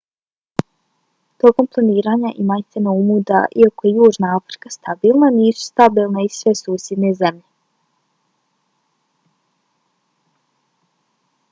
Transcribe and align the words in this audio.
tokom 1.41 1.65
planiranja 1.73 2.29
imajte 2.43 2.77
na 2.85 2.91
umu 3.01 3.17
da 3.31 3.41
iako 3.65 3.87
je 3.87 3.93
južna 3.99 4.31
afrika 4.39 4.73
stabilna 4.77 5.31
nisu 5.37 5.67
stabilne 5.67 6.25
i 6.29 6.33
sve 6.39 6.57
susjedne 6.65 7.13
zemlje 7.21 7.47